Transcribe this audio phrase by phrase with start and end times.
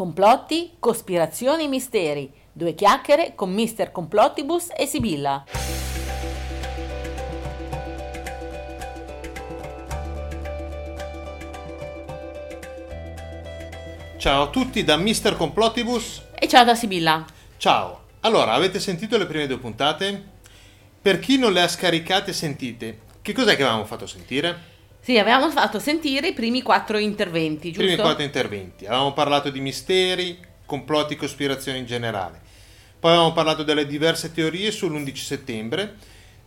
[0.00, 2.32] Complotti, cospirazioni e misteri.
[2.50, 3.92] Due chiacchiere con Mr.
[3.92, 5.44] Complottibus e Sibilla.
[14.16, 15.36] Ciao a tutti da Mr.
[15.36, 16.22] Complottibus.
[16.34, 17.26] E ciao da Sibilla.
[17.58, 18.04] Ciao.
[18.20, 20.28] Allora, avete sentito le prime due puntate?
[21.02, 24.69] Per chi non le ha scaricate e sentite, che cos'è che avevamo fatto sentire?
[25.00, 27.86] Sì, avevamo fatto sentire i primi quattro interventi, I giusto?
[27.86, 28.86] primi quattro interventi.
[28.86, 32.40] Avevamo parlato di misteri, complotti e cospirazioni in generale.
[33.00, 35.94] Poi avevamo parlato delle diverse teorie sull'11 settembre,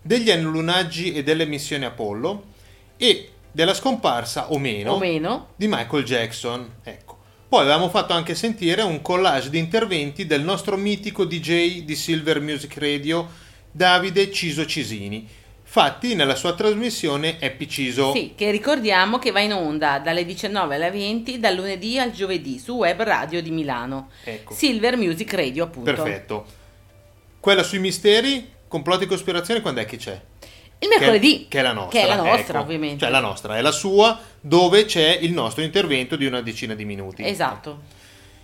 [0.02, 2.44] degli annulunaggi e delle missioni Apollo
[2.98, 5.50] e della scomparsa o meno, O meno.
[5.56, 6.70] di Michael Jackson.
[6.84, 7.18] Ecco.
[7.50, 12.40] Poi avevamo fatto anche sentire un collage di interventi del nostro mitico DJ di Silver
[12.42, 13.30] Music Radio,
[13.72, 15.28] Davide Ciso Cisini,
[15.74, 18.14] fatti nella sua trasmissione Happy Ciso.
[18.14, 22.60] Sì, che ricordiamo che va in onda dalle 19 alle 20 dal lunedì al giovedì
[22.60, 24.12] su Web Radio di Milano.
[24.24, 24.54] Ecco.
[24.54, 25.92] Silver Music Radio, appunto.
[25.92, 26.46] Perfetto.
[27.40, 30.22] Quella sui misteri, complotti e cospirazioni, quando è che c'è?
[30.78, 31.40] Il mercoledì.
[31.40, 32.00] Che, che è la nostra.
[32.00, 32.66] Che è la nostra, ecco.
[32.68, 33.00] ovviamente.
[33.00, 36.86] Cioè la nostra, è la sua, dove c'è il nostro intervento di una decina di
[36.86, 37.26] minuti.
[37.26, 37.80] Esatto.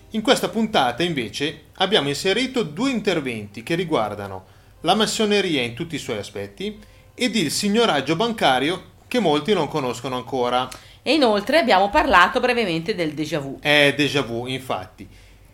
[0.10, 4.46] In questa puntata, invece, abbiamo inserito due interventi che riguardano
[4.82, 10.16] la massoneria in tutti i suoi aspetti ed il signoraggio bancario che molti non conoscono
[10.16, 10.70] ancora.
[11.04, 13.60] E inoltre abbiamo parlato brevemente del déjà vu.
[13.60, 15.06] È déjà vu, infatti.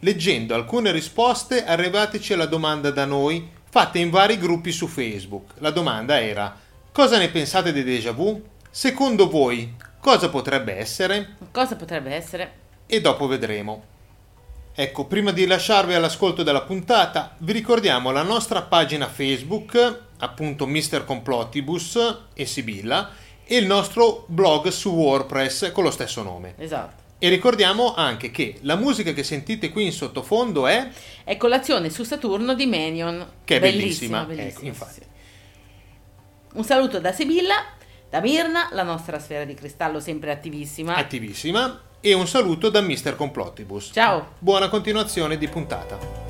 [0.01, 5.53] Leggendo alcune risposte arrivateci alla domanda da noi, fatte in vari gruppi su Facebook.
[5.57, 6.55] La domanda era:
[6.91, 8.39] cosa ne pensate dei déjà vu?
[8.69, 11.35] Secondo voi, cosa potrebbe essere?
[11.51, 12.51] Cosa potrebbe essere?
[12.85, 13.93] E dopo vedremo.
[14.77, 21.05] Ecco, prima di lasciarvi all'ascolto della puntata, vi ricordiamo la nostra pagina Facebook, appunto Mr.
[21.05, 21.97] Complottibus
[22.33, 23.09] e Sibilla,
[23.45, 26.55] e il nostro blog su WordPress con lo stesso nome.
[26.57, 27.03] Esatto.
[27.19, 30.89] E ricordiamo anche che la musica che sentite qui in sottofondo è
[31.23, 33.25] È colazione su Saturno di Menion.
[33.45, 34.99] che è bellissima, ecco, infatti.
[36.55, 37.63] Un saluto da Sibilla,
[38.09, 40.95] da Mirna, la nostra sfera di cristallo sempre attivissima.
[40.95, 43.15] attivissima e un saluto da Mr.
[43.15, 43.91] Complottibus.
[43.93, 44.33] Ciao.
[44.39, 46.23] Buona continuazione di puntata.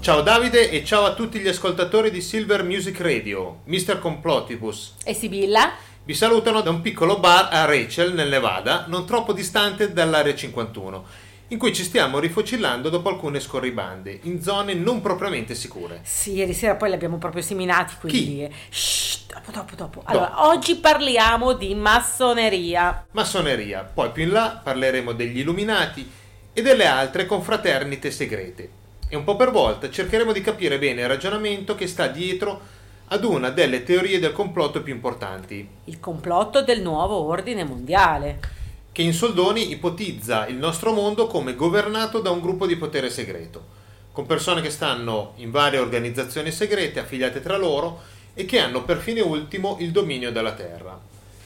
[0.00, 3.98] Ciao Davide e ciao a tutti gli ascoltatori di Silver Music Radio, Mr.
[3.98, 4.94] Complottibus.
[5.04, 5.72] E Sibilla?
[6.02, 11.04] Vi salutano da un piccolo bar a Rachel, nel Nevada, non troppo distante dall'area 51,
[11.48, 16.00] in cui ci stiamo rifocillando dopo alcune scorribande, in zone non propriamente sicure.
[16.02, 18.18] Sì, ieri sera poi li abbiamo proprio seminati, quindi...
[18.18, 18.42] Chi?
[18.42, 20.02] eh, Shh, dopo, dopo, dopo.
[20.04, 23.06] Allora, oggi parliamo di massoneria.
[23.12, 26.10] Massoneria, poi più in là parleremo degli Illuminati
[26.52, 28.70] e delle altre confraternite segrete.
[29.08, 32.60] E un po' per volta cercheremo di capire bene il ragionamento che sta dietro
[33.06, 38.56] ad una delle teorie del complotto più importanti, Il complotto del nuovo ordine mondiale.
[38.98, 43.64] Che in soldoni ipotizza il nostro mondo come governato da un gruppo di potere segreto,
[44.10, 48.02] con persone che stanno in varie organizzazioni segrete affiliate tra loro
[48.34, 51.00] e che hanno per fine ultimo il dominio della Terra,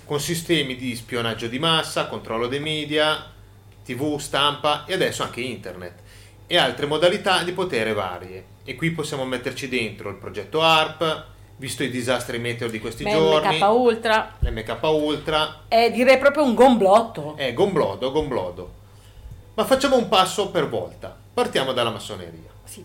[0.07, 3.31] con sistemi di spionaggio di massa, controllo dei media,
[3.85, 5.99] tv, stampa e adesso anche internet,
[6.47, 8.45] e altre modalità di potere varie.
[8.65, 11.25] E qui possiamo metterci dentro il progetto ARP,
[11.63, 14.35] visto i disastri meteo di questi Beh, giorni, MK Ultra.
[14.41, 17.37] l'MK Ultra, È direi proprio un gomblotto.
[17.37, 18.73] è gomblodo, gomblodo.
[19.55, 21.17] Ma facciamo un passo per volta.
[21.33, 22.51] Partiamo dalla massoneria.
[22.65, 22.85] Sì.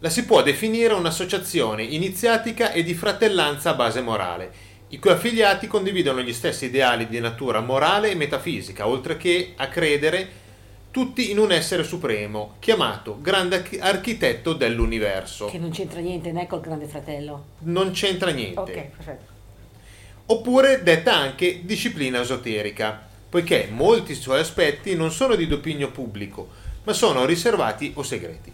[0.00, 4.52] La si può definire un'associazione iniziatica e di fratellanza a base morale,
[4.88, 9.68] i cui affiliati condividono gli stessi ideali di natura morale e metafisica, oltre che a
[9.68, 10.44] credere
[10.96, 15.44] tutti in un essere supremo, chiamato Grande Arch- Architetto dell'Universo.
[15.44, 17.48] Che non c'entra niente, né col grande fratello.
[17.64, 18.58] Non c'entra niente.
[18.58, 19.32] Ok, perfetto.
[20.24, 26.48] oppure detta anche disciplina esoterica, poiché molti suoi aspetti non sono di dominio pubblico,
[26.84, 28.50] ma sono riservati o segreti.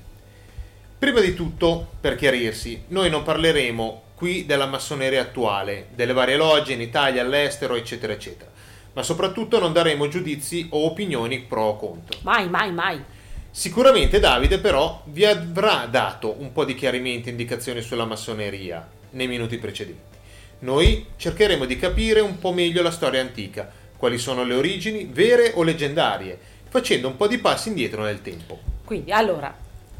[0.98, 6.72] Prima di tutto, per chiarirsi, noi non parleremo qui della massoneria attuale, delle varie logge
[6.72, 8.50] in Italia, all'estero, eccetera, eccetera,
[8.92, 12.18] ma soprattutto non daremo giudizi o opinioni pro o contro.
[12.22, 13.02] Mai, mai, mai.
[13.50, 19.26] Sicuramente Davide però vi avrà dato un po' di chiarimenti e indicazioni sulla massoneria nei
[19.26, 20.10] minuti precedenti.
[20.60, 25.52] Noi cercheremo di capire un po' meglio la storia antica, quali sono le origini, vere
[25.54, 26.38] o leggendarie,
[26.68, 28.58] facendo un po' di passi indietro nel tempo.
[28.84, 29.54] Quindi, allora,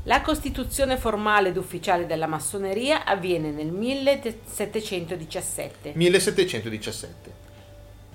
[0.04, 7.41] la costituzione formale ed ufficiale della massoneria avviene nel 1717 1717.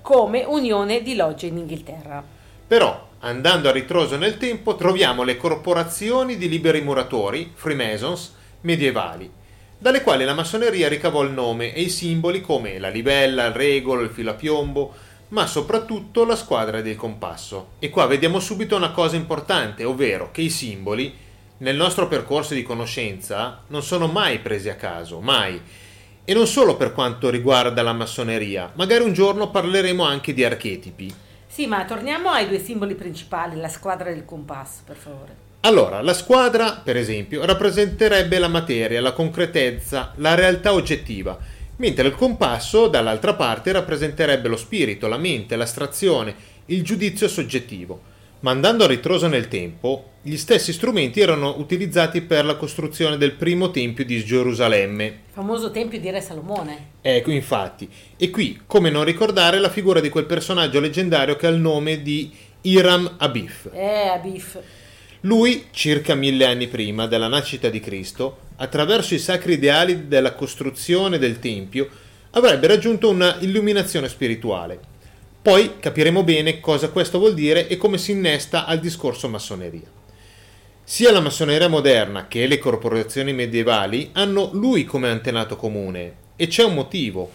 [0.08, 2.24] Come unione di logge in Inghilterra.
[2.66, 9.30] Però, andando a ritroso nel tempo, troviamo le corporazioni di liberi muratori, Freemasons, medievali,
[9.78, 14.00] dalle quali la massoneria ricavò il nome e i simboli come la livella, il regolo,
[14.00, 14.94] il filo a piombo,
[15.30, 17.72] ma soprattutto la squadra del compasso.
[17.80, 21.14] E qua vediamo subito una cosa importante, ovvero che i simboli,
[21.58, 25.62] nel nostro percorso di conoscenza, non sono mai presi a caso, mai.
[26.30, 31.16] E non solo per quanto riguarda la massoneria, magari un giorno parleremo anche di archetipi.
[31.48, 35.36] Sì, ma torniamo ai due simboli principali, la squadra del compasso, per favore.
[35.62, 41.38] Allora, la squadra, per esempio, rappresenterebbe la materia, la concretezza, la realtà oggettiva,
[41.78, 46.36] mentre il compasso, dall'altra parte, rappresenterebbe lo spirito, la mente, l'astrazione,
[46.66, 48.02] il giudizio soggettivo.
[48.40, 53.32] Ma andando a ritroso nel tempo, gli stessi strumenti erano utilizzati per la costruzione del
[53.32, 55.06] primo tempio di Gerusalemme.
[55.06, 56.90] Il famoso tempio di Re Salomone.
[57.02, 57.90] Ecco, infatti.
[58.16, 62.02] E qui, come non ricordare la figura di quel personaggio leggendario che ha il nome
[62.02, 62.32] di
[62.62, 63.70] Hiram Abif.
[63.74, 64.60] Eh, Abif.
[65.22, 71.18] Lui, circa mille anni prima della nascita di Cristo, attraverso i sacri ideali della costruzione
[71.18, 71.90] del Tempio,
[72.32, 74.96] avrebbe raggiunto una illuminazione spirituale.
[75.48, 79.90] Poi capiremo bene cosa questo vuol dire e come si innesta al discorso massoneria.
[80.84, 86.66] Sia la massoneria moderna che le corporazioni medievali hanno lui come antenato comune e c'è
[86.66, 87.32] un motivo.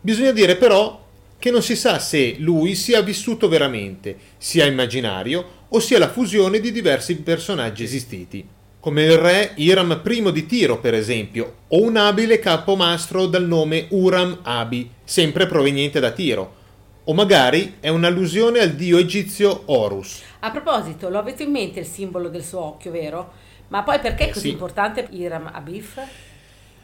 [0.00, 1.06] Bisogna dire però
[1.38, 6.58] che non si sa se lui sia vissuto veramente, sia immaginario o sia la fusione
[6.58, 8.44] di diversi personaggi esistiti,
[8.80, 13.86] come il re Hiram I di Tiro, per esempio, o un abile capomastro dal nome
[13.90, 16.58] Uram Abi, sempre proveniente da Tiro.
[17.04, 20.20] O magari è un'allusione al dio egizio Horus.
[20.40, 23.32] A proposito, lo avete in mente il simbolo del suo occhio, vero?
[23.68, 24.52] Ma poi perché è Eh, così sì.
[24.52, 26.00] importante Hiram Abif?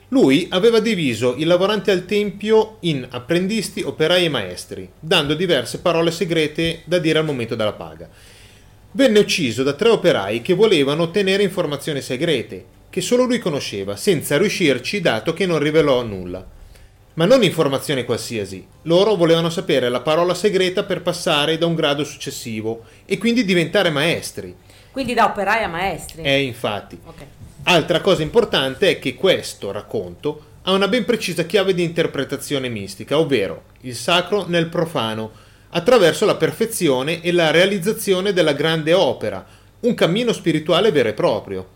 [0.09, 6.11] Lui aveva diviso i lavoranti al tempio in apprendisti, operai e maestri, dando diverse parole
[6.11, 8.09] segrete da dire al momento della paga.
[8.93, 14.39] Venne ucciso da tre operai che volevano ottenere informazioni segrete, che solo lui conosceva, senza
[14.39, 16.57] riuscirci dato che non rivelò nulla.
[17.19, 22.05] Ma non informazioni qualsiasi, loro volevano sapere la parola segreta per passare da un grado
[22.05, 24.55] successivo e quindi diventare maestri.
[24.93, 26.23] Quindi da operai a maestri.
[26.23, 27.25] E infatti, Ok.
[27.65, 33.19] Altra cosa importante è che questo racconto ha una ben precisa chiave di interpretazione mistica,
[33.19, 35.33] ovvero il sacro nel profano,
[35.71, 39.45] attraverso la perfezione e la realizzazione della grande opera,
[39.81, 41.67] un cammino spirituale vero e proprio.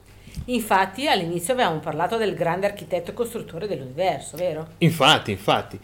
[0.47, 4.69] Infatti all'inizio avevamo parlato del grande architetto e costruttore dell'universo, vero?
[4.79, 5.79] Infatti, infatti.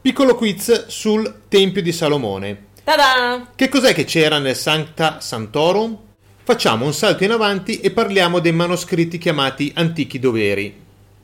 [0.00, 2.66] Piccolo quiz sul Tempio di Salomone.
[2.82, 3.50] Ta-da!
[3.54, 5.96] Che cos'è che c'era nel Sancta Santorum?
[6.42, 10.74] Facciamo un salto in avanti e parliamo dei manoscritti chiamati antichi doveri,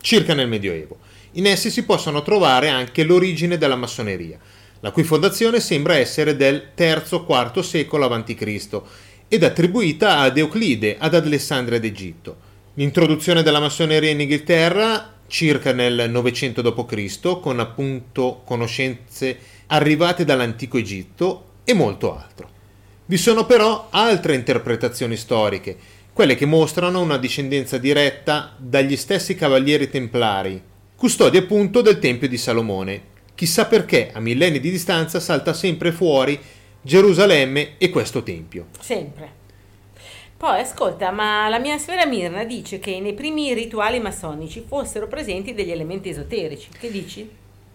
[0.00, 0.98] circa nel Medioevo.
[1.32, 4.38] In essi si possono trovare anche l'origine della massoneria,
[4.78, 8.80] la cui fondazione sembra essere del III-IV secolo a.C.
[9.26, 12.46] ed attribuita ad Euclide ad Alessandria d'Egitto.
[12.78, 17.40] L'introduzione della massoneria in Inghilterra circa nel 900 d.C.
[17.40, 19.36] con appunto conoscenze
[19.66, 22.48] arrivate dall'antico Egitto e molto altro.
[23.06, 25.76] Vi sono però altre interpretazioni storiche,
[26.12, 30.62] quelle che mostrano una discendenza diretta dagli stessi cavalieri templari,
[30.94, 33.02] custodi appunto del Tempio di Salomone.
[33.34, 36.38] Chissà perché a millenni di distanza salta sempre fuori
[36.80, 38.68] Gerusalemme e questo tempio.
[38.78, 39.46] Sempre.
[40.38, 45.52] Poi ascolta, ma la mia sfera Mirna dice che nei primi rituali massonici fossero presenti
[45.52, 46.68] degli elementi esoterici.
[46.78, 47.28] Che dici?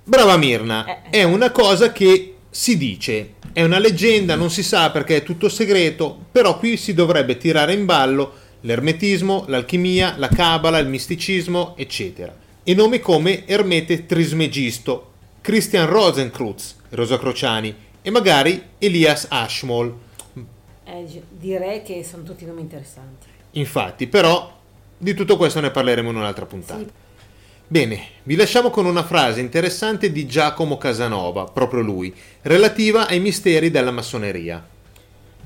[0.06, 1.10] Brava Mirna, Eh.
[1.10, 5.50] è una cosa che si dice, è una leggenda, non si sa perché è tutto
[5.50, 12.34] segreto, però qui si dovrebbe tirare in ballo l'ermetismo, l'alchimia, la cabala, il misticismo, eccetera.
[12.64, 20.12] E nomi come Ermete Trismegisto, Christian Rosenkreutz, Rosacrociani e magari Elias Ashmole.
[20.86, 23.28] Eh, direi che sono tutti nomi interessanti.
[23.52, 24.52] Infatti, però,
[24.98, 26.80] di tutto questo ne parleremo in un'altra puntata.
[26.80, 26.92] Sì.
[27.66, 33.72] Bene, vi lasciamo con una frase interessante di Giacomo Casanova, proprio lui, relativa ai misteri
[33.72, 34.64] della massoneria.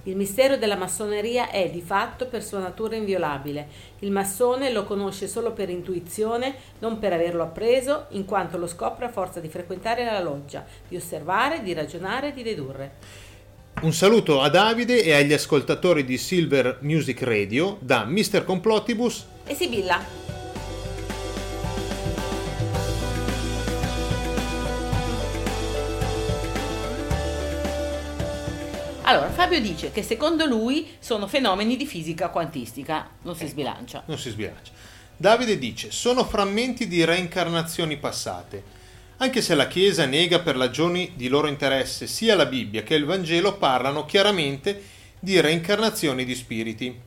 [0.03, 3.67] Il mistero della massoneria è di fatto per sua natura inviolabile.
[3.99, 9.05] Il massone lo conosce solo per intuizione, non per averlo appreso, in quanto lo scopre
[9.05, 12.91] a forza di frequentare la loggia, di osservare, di ragionare, di dedurre.
[13.79, 18.43] Un saluto a Davide e agli ascoltatori di Silver Music Radio da Mr.
[18.43, 19.23] Complotibus.
[19.45, 20.03] E Sibilla,
[29.03, 34.01] Allora, Fabio dice che secondo lui sono fenomeni di fisica quantistica, non si sbilancia.
[34.07, 34.71] Non si sbilancia.
[35.15, 38.76] Davide dice: Sono frammenti di reincarnazioni passate.
[39.19, 43.03] Anche se la Chiesa nega per ragioni di loro interesse sia la Bibbia che il
[43.03, 44.79] Vangelo parlano chiaramente
[45.19, 47.01] di reincarnazioni di spiriti.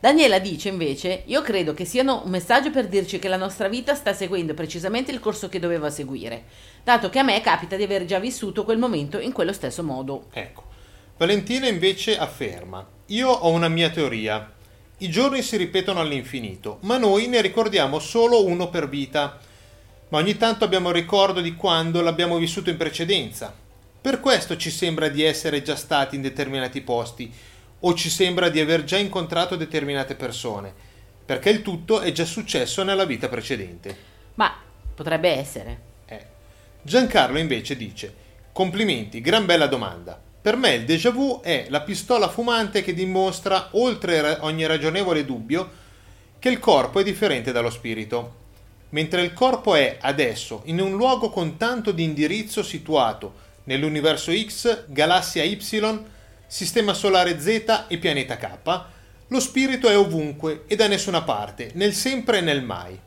[0.00, 3.94] Daniela dice invece: Io credo che siano un messaggio per dirci che la nostra vita
[3.94, 6.46] sta seguendo precisamente il corso che doveva seguire,
[6.82, 10.26] dato che a me capita di aver già vissuto quel momento in quello stesso modo.
[10.32, 10.64] Ecco.
[11.16, 14.52] Valentina invece afferma: Io ho una mia teoria.
[14.98, 19.38] I giorni si ripetono all'infinito, ma noi ne ricordiamo solo uno per vita.
[20.10, 23.54] Ma ogni tanto abbiamo il ricordo di quando l'abbiamo vissuto in precedenza.
[24.00, 27.30] Per questo ci sembra di essere già stati in determinati posti
[27.80, 30.72] o ci sembra di aver già incontrato determinate persone,
[31.24, 33.96] perché il tutto è già successo nella vita precedente.
[34.34, 34.54] Ma
[34.94, 35.80] potrebbe essere.
[36.06, 36.26] Eh.
[36.80, 38.14] Giancarlo invece dice:
[38.52, 40.20] Complimenti, gran bella domanda.
[40.40, 45.70] Per me il déjà vu è la pistola fumante che dimostra, oltre ogni ragionevole dubbio,
[46.38, 48.46] che il corpo è differente dallo spirito.
[48.90, 54.84] Mentre il corpo è adesso in un luogo con tanto di indirizzo situato nell'universo X,
[54.86, 55.58] galassia Y,
[56.46, 58.84] sistema solare Z e pianeta K,
[59.28, 62.98] lo spirito è ovunque e da nessuna parte, nel sempre e nel mai.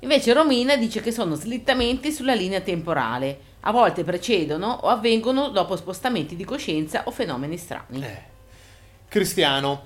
[0.00, 5.76] Invece Romina dice che sono slittamenti sulla linea temporale, a volte precedono o avvengono dopo
[5.76, 8.04] spostamenti di coscienza o fenomeni strani.
[8.04, 8.22] Eh.
[9.08, 9.84] Cristiano,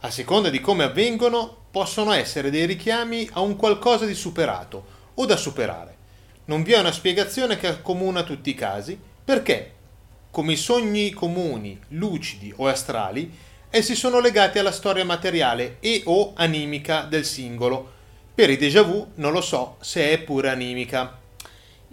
[0.00, 5.26] a seconda di come avvengono, possono essere dei richiami a un qualcosa di superato o
[5.26, 5.96] da superare.
[6.44, 9.72] Non vi è una spiegazione che accomuna tutti i casi, perché,
[10.30, 13.28] come i sogni comuni, lucidi o astrali,
[13.70, 17.90] essi sono legati alla storia materiale e o animica del singolo.
[18.32, 21.18] Per i déjà vu non lo so se è pure animica.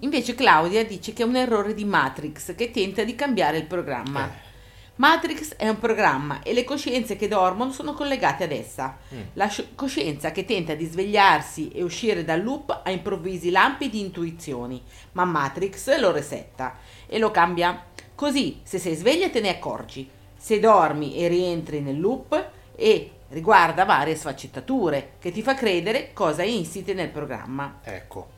[0.01, 4.27] Invece Claudia dice che è un errore di Matrix che tenta di cambiare il programma.
[4.27, 4.50] Eh.
[4.95, 8.97] Matrix è un programma e le coscienze che dormono sono collegate ad essa.
[9.13, 9.21] Mm.
[9.33, 13.99] La sci- coscienza che tenta di svegliarsi e uscire dal loop ha improvvisi lampi di
[13.99, 14.81] intuizioni,
[15.13, 17.85] ma Matrix lo resetta e lo cambia.
[18.13, 20.07] Così, se sei sveglia te ne accorgi,
[20.37, 26.43] se dormi e rientri nel loop e riguarda varie sfaccettature che ti fa credere cosa
[26.43, 27.79] insite nel programma.
[27.83, 28.29] Ecco.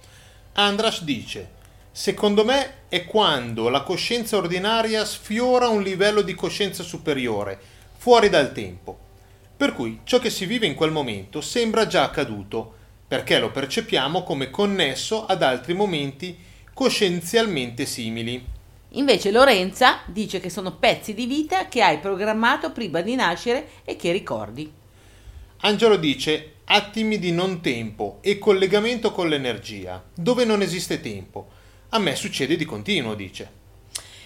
[0.54, 1.62] Andras dice:
[1.96, 7.60] Secondo me è quando la coscienza ordinaria sfiora un livello di coscienza superiore,
[7.96, 8.98] fuori dal tempo.
[9.56, 12.74] Per cui ciò che si vive in quel momento sembra già accaduto,
[13.08, 16.36] perché lo percepiamo come connesso ad altri momenti
[16.74, 18.44] coscienzialmente simili.
[18.94, 23.96] Invece Lorenza dice che sono pezzi di vita che hai programmato prima di nascere e
[23.98, 24.72] che ricordi.
[25.58, 31.53] Angelo dice attimi di non tempo e collegamento con l'energia, dove non esiste tempo.
[31.94, 33.62] A me succede di continuo, dice.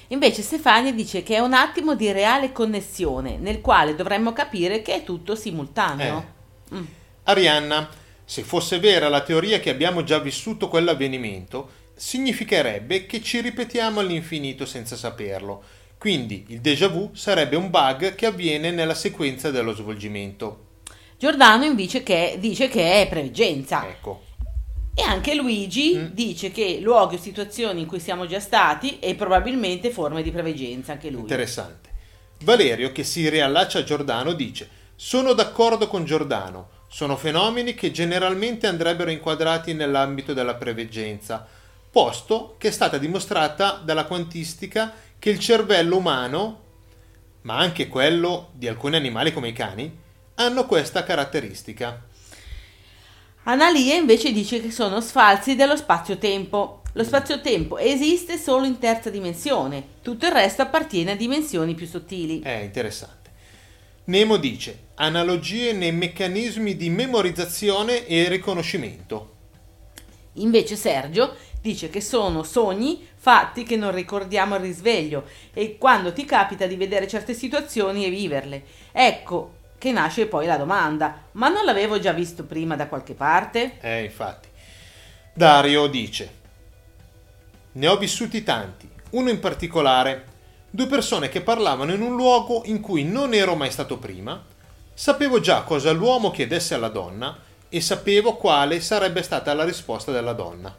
[0.07, 4.95] Invece Stefania dice che è un attimo di reale connessione nel quale dovremmo capire che
[4.95, 6.33] è tutto simultaneo.
[6.73, 6.83] Mm.
[7.23, 7.89] Arianna,
[8.23, 14.65] se fosse vera la teoria che abbiamo già vissuto quell'avvenimento, significherebbe che ci ripetiamo all'infinito
[14.65, 15.61] senza saperlo.
[15.97, 20.67] Quindi il déjà vu sarebbe un bug che avviene nella sequenza dello svolgimento.
[21.17, 23.85] Giordano invece che, dice che è preveggenza.
[23.85, 24.26] Ecco.
[24.99, 26.05] E anche Luigi Mm.
[26.07, 30.93] dice che luoghi o situazioni in cui siamo già stati e probabilmente forme di preveggenza,
[30.93, 31.21] anche lui.
[31.21, 31.89] Interessante.
[32.41, 36.69] Valerio, che si riallaccia a Giordano, dice: Sono d'accordo con Giordano.
[36.87, 41.45] Sono fenomeni che generalmente andrebbero inquadrati nell'ambito della preveggenza,
[41.91, 46.61] posto che è stata dimostrata dalla quantistica che il cervello umano,
[47.41, 49.95] ma anche quello di alcuni animali come i cani,
[50.35, 52.05] hanno questa caratteristica.
[53.49, 56.81] Analia invece dice che sono sfalsi dello spazio-tempo.
[56.91, 62.41] Lo spazio-tempo esiste solo in terza dimensione, tutto il resto appartiene a dimensioni più sottili.
[62.41, 63.31] È interessante.
[64.05, 69.35] Nemo dice: analogie nei meccanismi di memorizzazione e riconoscimento.
[70.33, 75.23] Invece Sergio dice che sono sogni fatti che non ricordiamo al risveglio
[75.53, 78.63] e quando ti capita di vedere certe situazioni e viverle.
[78.91, 83.77] Ecco che nasce poi la domanda, ma non l'avevo già visto prima da qualche parte?
[83.81, 84.47] Eh, infatti.
[85.33, 86.31] Dario dice:
[87.73, 90.25] Ne ho vissuti tanti, uno in particolare,
[90.69, 94.43] due persone che parlavano in un luogo in cui non ero mai stato prima,
[94.93, 97.37] sapevo già cosa l'uomo chiedesse alla donna
[97.69, 100.75] e sapevo quale sarebbe stata la risposta della donna.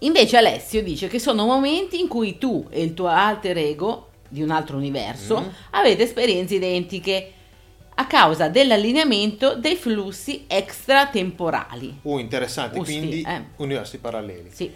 [0.00, 4.42] Invece Alessio dice che sono momenti in cui tu e il tuo alter ego di
[4.42, 5.48] un altro universo Mm.
[5.70, 7.32] avete esperienze identiche
[7.94, 11.98] a causa dell'allineamento dei flussi extratemporali.
[12.02, 13.44] Uh, interessante, Usti, quindi eh.
[13.56, 14.50] universi paralleli.
[14.52, 14.72] Sì.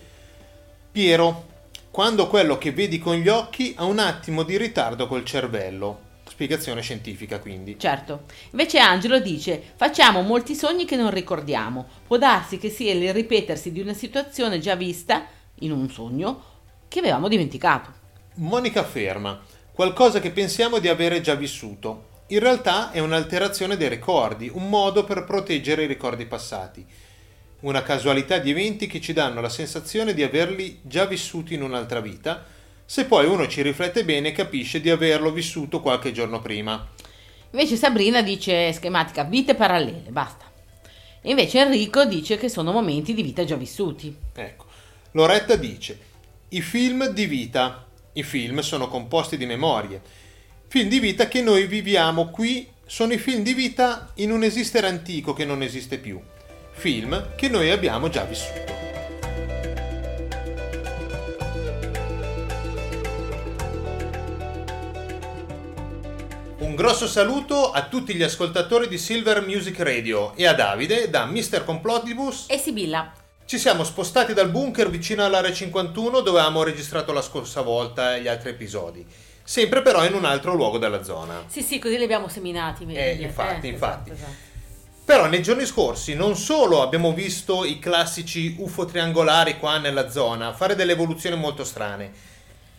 [0.90, 1.46] Piero,
[1.90, 6.06] quando quello che vedi con gli occhi ha un attimo di ritardo col cervello.
[6.28, 7.78] Spiegazione scientifica, quindi.
[7.78, 8.24] Certo.
[8.50, 11.86] Invece Angelo dice: Facciamo molti sogni che non ricordiamo.
[12.06, 15.26] Può darsi che sia il ripetersi di una situazione già vista
[15.60, 16.42] in un sogno
[16.86, 17.92] che avevamo dimenticato.
[18.34, 19.40] Monica afferma
[19.72, 22.07] qualcosa che pensiamo di avere già vissuto.
[22.28, 26.84] In realtà è un'alterazione dei ricordi, un modo per proteggere i ricordi passati,
[27.60, 32.00] una casualità di eventi che ci danno la sensazione di averli già vissuti in un'altra
[32.00, 32.44] vita,
[32.84, 36.86] se poi uno ci riflette bene capisce di averlo vissuto qualche giorno prima.
[37.50, 40.44] Invece Sabrina dice schematica vite parallele, basta.
[41.20, 44.14] E invece Enrico dice che sono momenti di vita già vissuti.
[44.34, 44.66] Ecco.
[45.12, 45.98] Loretta dice
[46.50, 47.86] i film di vita.
[48.12, 50.00] I film sono composti di memorie.
[50.70, 54.86] Film di vita che noi viviamo qui sono i film di vita in un esistere
[54.86, 56.20] antico che non esiste più.
[56.72, 58.76] Film che noi abbiamo già vissuto.
[66.58, 71.24] Un grosso saluto a tutti gli ascoltatori di Silver Music Radio e a Davide da
[71.24, 71.64] Mr.
[71.64, 73.10] Complotibus E Sibilla.
[73.46, 78.28] Ci siamo spostati dal bunker vicino all'area 51 dove avevamo registrato la scorsa volta gli
[78.28, 79.06] altri episodi.
[79.48, 81.42] Sempre però in un altro luogo della zona.
[81.46, 82.82] Sì, sì, così li abbiamo seminati.
[82.82, 83.22] Eh, meglio.
[83.28, 84.10] infatti, Eh, infatti.
[84.10, 84.46] esatto, esatto.
[85.06, 90.52] Però nei giorni scorsi non solo abbiamo visto i classici UFO triangolari qua nella zona
[90.52, 92.12] fare delle evoluzioni molto strane.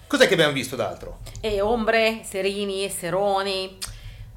[0.05, 1.21] Cos'è che abbiamo visto d'altro?
[1.41, 3.75] E ombre, serini, seroni.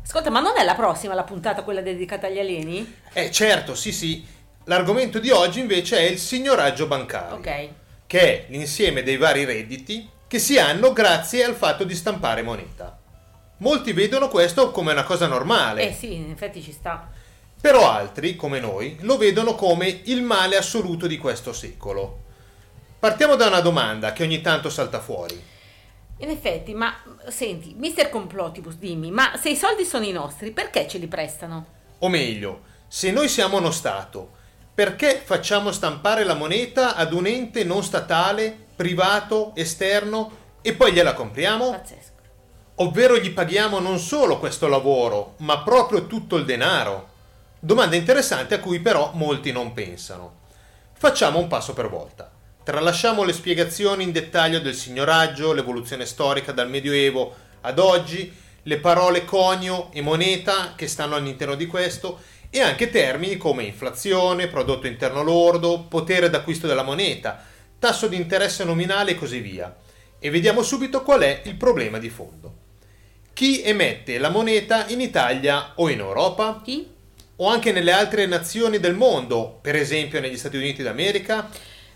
[0.02, 2.96] Ascolta, ma non è la prossima la puntata quella dedicata agli alieni?
[3.12, 4.26] Eh certo, sì sì.
[4.64, 7.36] L'argomento di oggi invece è il signoraggio bancario.
[7.36, 7.68] Ok.
[8.06, 12.98] che è l'insieme dei vari redditi che si hanno grazie al fatto di stampare moneta.
[13.58, 17.06] Molti vedono questo come una cosa normale, Eh sì, in effetti ci sta.
[17.60, 22.22] però altri, come noi, lo vedono come il male assoluto di questo secolo.
[22.98, 25.38] Partiamo da una domanda che ogni tanto salta fuori.
[26.20, 26.94] In effetti, ma
[27.28, 31.66] senti, Mister Complotibus, dimmi, ma se i soldi sono i nostri, perché ce li prestano?
[31.98, 34.30] O meglio, se noi siamo uno Stato,
[34.74, 41.14] perché facciamo stampare la moneta ad un ente non statale, privato, esterno e poi gliela
[41.14, 41.70] compriamo?
[41.70, 42.10] Pazzesco.
[42.76, 47.10] Ovvero gli paghiamo non solo questo lavoro, ma proprio tutto il denaro?
[47.60, 50.40] Domanda interessante a cui però molti non pensano.
[50.94, 52.28] Facciamo un passo per volta.
[52.64, 59.24] Tralasciamo le spiegazioni in dettaglio del signoraggio, l'evoluzione storica dal Medioevo ad oggi, le parole
[59.24, 62.18] conio e moneta che stanno all'interno di questo
[62.50, 67.50] e anche termini come inflazione, prodotto interno lordo, potere d'acquisto della moneta,
[67.82, 69.74] tasso di interesse nominale e così via.
[70.20, 72.54] E vediamo subito qual è il problema di fondo.
[73.32, 76.60] Chi emette la moneta in Italia o in Europa?
[76.62, 76.86] Chi?
[77.36, 81.50] O anche nelle altre nazioni del mondo, per esempio negli Stati Uniti d'America?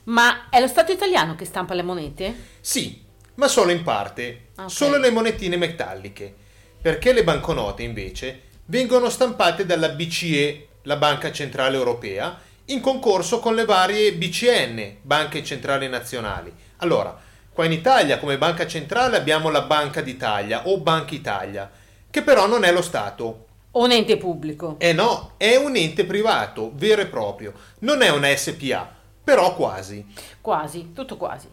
[0.04, 2.34] Ma è lo Stato italiano che stampa le monete?
[2.60, 3.00] Sì,
[3.34, 4.68] ma solo in parte, Ok.
[4.68, 6.34] solo le monetine metalliche,
[6.82, 13.54] perché le banconote invece vengono stampate dalla BCE, la Banca Centrale Europea, in concorso con
[13.54, 16.52] le varie BCN, Banche Centrali Nazionali.
[16.78, 17.16] Allora,
[17.52, 21.70] qua in Italia come banca centrale abbiamo la Banca d'Italia o Banca Italia,
[22.10, 24.76] che però non è lo Stato, O un ente pubblico?
[24.78, 28.90] eh no, è un ente privato, vero e proprio, non è una SPA,
[29.22, 30.04] però quasi.
[30.40, 31.46] Quasi, tutto quasi.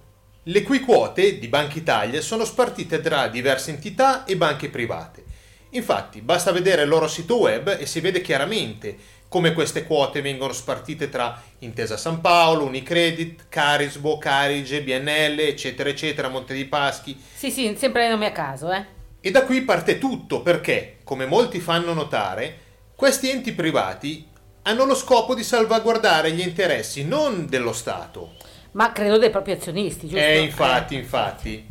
[0.46, 5.24] Le cui quote di Banca Italia sono spartite tra diverse entità e banche private.
[5.72, 8.96] Infatti, basta vedere il loro sito web e si vede chiaramente
[9.34, 16.28] come queste quote vengono spartite tra Intesa San Paolo, Unicredit, Carisbo, Carige, BNL, eccetera, eccetera,
[16.28, 17.20] Monte dei Paschi.
[17.34, 18.86] Sì, sì, sempre nomi a caso, eh.
[19.20, 22.58] E da qui parte tutto perché, come molti fanno notare,
[22.96, 24.28] questi enti privati
[24.62, 28.36] hanno lo scopo di salvaguardare gli interessi non dello Stato,
[28.74, 30.24] Ma credo dei propri azionisti, giusto?
[30.24, 31.68] eh, infatti, Eh, infatti.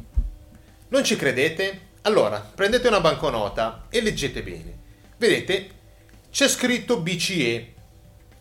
[0.89, 1.91] Non ci credete?
[2.03, 4.79] Allora, prendete una banconota e leggete bene.
[5.17, 5.69] Vedete,
[6.33, 7.75] c'è scritto BCE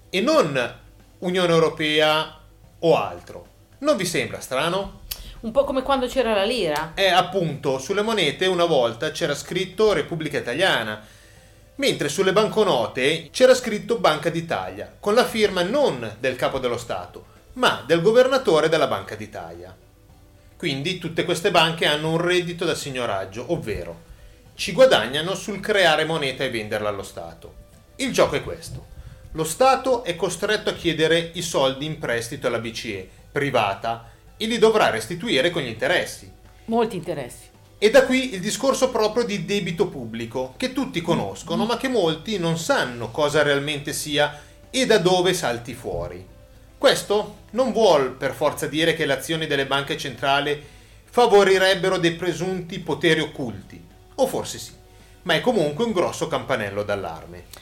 [0.09, 0.79] e non
[1.19, 2.39] Unione Europea
[2.79, 3.47] o altro.
[3.79, 5.01] Non vi sembra strano?
[5.41, 6.93] Un po' come quando c'era la lira.
[6.95, 11.05] Eh, appunto, sulle monete una volta c'era scritto Repubblica Italiana,
[11.75, 17.25] mentre sulle banconote c'era scritto Banca d'Italia, con la firma non del capo dello Stato,
[17.53, 19.75] ma del governatore della Banca d'Italia.
[20.55, 24.03] Quindi tutte queste banche hanno un reddito da signoraggio, ovvero
[24.55, 27.60] ci guadagnano sul creare moneta e venderla allo Stato.
[28.01, 28.87] Il gioco è questo.
[29.33, 34.57] Lo Stato è costretto a chiedere i soldi in prestito alla BCE, privata, e li
[34.57, 36.31] dovrà restituire con gli interessi.
[36.65, 37.49] Molti interessi.
[37.77, 42.39] E da qui il discorso proprio di debito pubblico, che tutti conoscono, ma che molti
[42.39, 46.25] non sanno cosa realmente sia e da dove salti fuori.
[46.79, 50.59] Questo non vuol per forza dire che le azioni delle banche centrali
[51.03, 53.79] favorirebbero dei presunti poteri occulti,
[54.15, 54.71] o forse sì,
[55.23, 57.60] ma è comunque un grosso campanello d'allarme.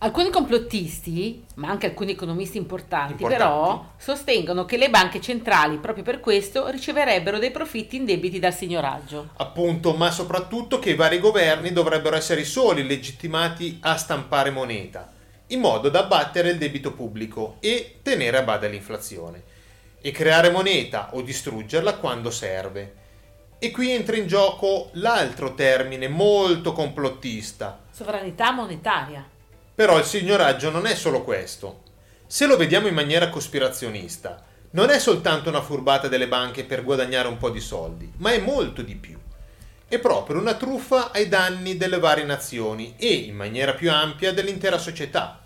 [0.00, 3.42] Alcuni complottisti, ma anche alcuni economisti importanti, Importanti.
[3.44, 9.30] però, sostengono che le banche centrali, proprio per questo, riceverebbero dei profitti indebiti dal signoraggio.
[9.38, 15.12] Appunto, ma soprattutto che i vari governi dovrebbero essere i soli legittimati a stampare moneta,
[15.48, 19.42] in modo da abbattere il debito pubblico e tenere a bada l'inflazione,
[20.00, 22.94] e creare moneta o distruggerla quando serve.
[23.58, 29.28] E qui entra in gioco l'altro termine molto complottista, Sovranità monetaria.
[29.78, 31.82] Però il signoraggio non è solo questo.
[32.26, 37.28] Se lo vediamo in maniera cospirazionista, non è soltanto una furbata delle banche per guadagnare
[37.28, 39.16] un po' di soldi, ma è molto di più.
[39.86, 44.78] È proprio una truffa ai danni delle varie nazioni e, in maniera più ampia, dell'intera
[44.78, 45.44] società.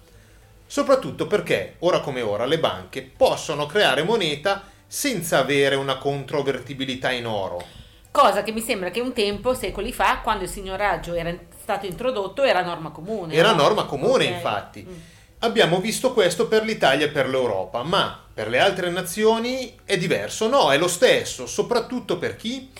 [0.66, 7.26] Soprattutto perché, ora come ora, le banche possono creare moneta senza avere una controvertibilità in
[7.26, 7.62] oro.
[8.10, 12.42] Cosa che mi sembra che un tempo, secoli fa, quando il signoraggio era stato introdotto,
[12.42, 13.32] era norma comune.
[13.32, 13.62] Era no?
[13.62, 14.30] norma comune, Ok.
[14.32, 14.86] infatti.
[14.88, 14.94] Mm.
[15.38, 20.48] Abbiamo visto questo per l'Italia e per l'Europa, ma per le altre nazioni è diverso?
[20.48, 22.70] No, è lo stesso, soprattutto per chi?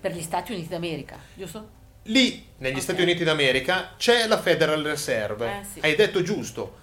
[0.00, 1.68] Per gli Stati Uniti d'America, giusto?
[2.04, 2.82] Lì, negli Ok.
[2.82, 5.46] Stati Uniti d'America, c'è la Federal Reserve.
[5.46, 5.80] Eh, sì.
[5.80, 6.76] Hai detto giusto.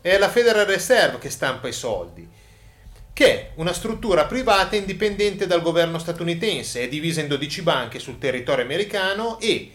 [0.00, 2.28] È la Federal Reserve che stampa i soldi,
[3.12, 8.18] che è una struttura privata indipendente dal governo statunitense, è divisa in 12 banche sul
[8.18, 9.70] territorio americano e,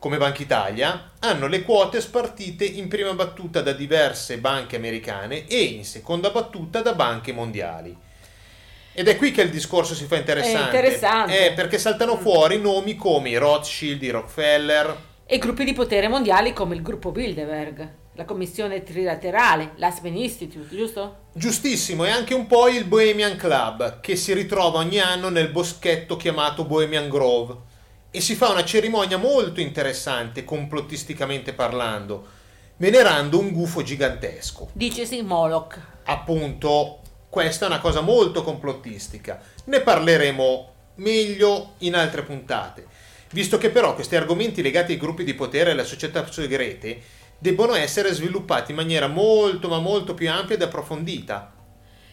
[0.00, 5.62] come Banca Italia, hanno le quote spartite in prima battuta da diverse banche americane e
[5.62, 7.94] in seconda battuta da banche mondiali.
[8.92, 10.76] Ed è qui che il discorso si fa interessante.
[10.76, 11.46] interessante.
[11.46, 16.54] Eh, perché saltano fuori nomi come i Rothschild, i Rockefeller, E gruppi di potere mondiali
[16.54, 21.18] come il gruppo Bilderberg, la commissione trilaterale, l'Aspen Institute, giusto?
[21.34, 26.16] Giustissimo, e anche un po' il Bohemian Club, che si ritrova ogni anno nel boschetto
[26.16, 27.68] chiamato Bohemian Grove.
[28.12, 32.26] E si fa una cerimonia molto interessante, complottisticamente parlando,
[32.78, 34.70] venerando un gufo gigantesco.
[34.72, 35.78] Dicesi Moloch.
[36.06, 39.40] Appunto, questa è una cosa molto complottistica.
[39.66, 42.84] Ne parleremo meglio in altre puntate,
[43.30, 47.00] visto che però questi argomenti legati ai gruppi di potere e alle società segrete
[47.38, 51.52] debbono essere sviluppati in maniera molto ma molto più ampia ed approfondita.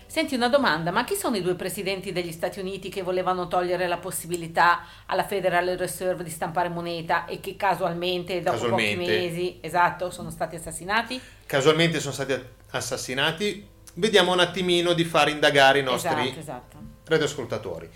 [0.07, 3.87] Senti una domanda, ma chi sono i due presidenti degli Stati Uniti che volevano togliere
[3.87, 8.95] la possibilità alla Federal Reserve di stampare moneta e che casualmente dopo Casualmente.
[8.95, 11.19] pochi mesi, esatto, sono stati assassinati?
[11.45, 12.33] Casualmente sono stati
[12.71, 13.67] assassinati.
[13.95, 16.77] Vediamo un attimino di far indagare i nostri Esatto, esatto.
[17.03, 17.89] radioascoltatori.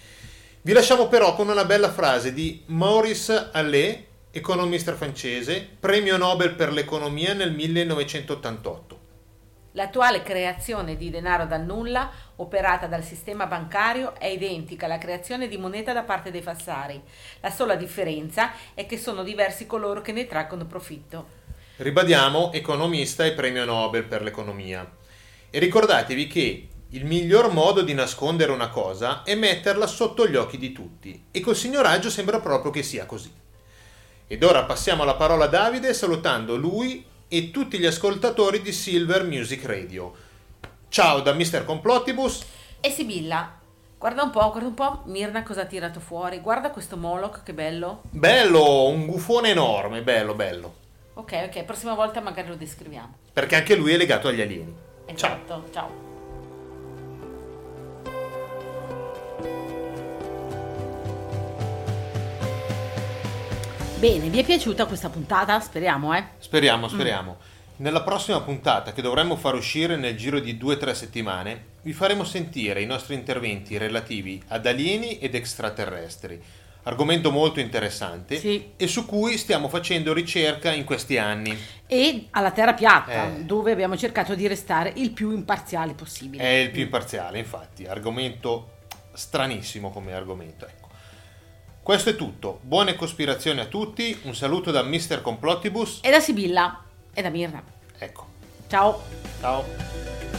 [0.63, 3.97] Vi lasciamo però con una bella frase di Maurice Allais,
[4.32, 9.00] economista francese, premio Nobel per l'economia nel 1988.
[9.74, 15.58] L'attuale creazione di denaro dal nulla, operata dal sistema bancario, è identica alla creazione di
[15.58, 17.02] moneta da parte dei fassari.
[17.40, 21.40] La sola differenza è che sono diversi coloro che ne traggono profitto.
[21.78, 24.90] Ribadiamo, economista e premio Nobel per l'economia.
[25.50, 30.58] E ricordatevi che il miglior modo di nascondere una cosa è metterla sotto gli occhi
[30.58, 33.34] di tutti, e col signoraggio sembra proprio che sia così.
[34.28, 39.24] Ed ora passiamo la parola a Davide salutando lui e tutti gli ascoltatori di Silver
[39.24, 40.13] Music Radio.
[40.89, 41.63] Ciao da Mr.
[41.63, 42.44] Complottibus.
[42.82, 43.58] E Sibilla,
[43.98, 46.39] guarda un po', guarda un po', Mirna cosa ha tirato fuori.
[46.39, 48.02] Guarda questo Moloch, che bello.
[48.10, 50.76] Bello, un gufone enorme, bello, bello.
[51.13, 53.15] Ok, ok, prossima volta magari lo descriviamo.
[53.32, 54.76] Perché anche lui è legato agli alieni.
[55.15, 55.15] Ciao.
[55.15, 56.11] Esatto, ciao.
[64.02, 65.60] Bene, vi è piaciuta questa puntata?
[65.60, 66.24] Speriamo, eh?
[66.40, 67.38] Speriamo, speriamo.
[67.78, 72.82] Nella prossima puntata, che dovremmo far uscire nel giro di 2-3 settimane, vi faremo sentire
[72.82, 76.42] i nostri interventi relativi ad alieni ed extraterrestri.
[76.82, 78.72] Argomento molto interessante Sì.
[78.76, 81.56] e su cui stiamo facendo ricerca in questi anni.
[81.86, 83.44] E alla terra piatta, Eh.
[83.44, 86.42] dove abbiamo cercato di restare il più imparziali possibile.
[86.42, 87.86] È il più imparziale, infatti.
[87.86, 88.78] Argomento
[89.14, 90.81] stranissimo come argomento.
[91.92, 92.62] Questo è tutto.
[92.64, 94.18] Buone cospirazioni a tutti.
[94.24, 95.20] Un saluto da Mr.
[95.22, 96.00] Complottibus.
[96.02, 96.82] E da Sibilla
[97.14, 97.62] e da Mirna.
[97.98, 98.28] Ecco.
[98.70, 99.02] Ciao.
[99.42, 100.31] Ciao.